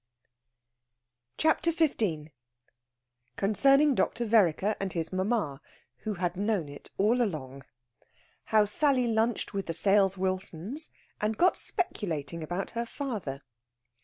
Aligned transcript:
CHAPTER 1.37 1.71
XV 1.71 2.29
CONCERNING 3.35 3.93
DR. 3.93 4.25
VEREKER 4.25 4.75
AND 4.79 4.93
HIS 4.93 5.13
MAMMA, 5.13 5.61
WHO 5.97 6.15
HAD 6.15 6.37
KNOWN 6.37 6.69
IT 6.69 6.89
ALL 6.97 7.21
ALONG. 7.21 7.61
HOW 8.45 8.65
SALLY 8.65 9.05
LUNCHED 9.05 9.53
WITH 9.53 9.67
THE 9.67 9.75
SALES 9.75 10.17
WILSONS, 10.17 10.89
AND 11.21 11.37
GOT 11.37 11.55
SPECULATING 11.55 12.41
ABOUT 12.41 12.71
HER 12.71 12.87
FATHER. 12.87 13.41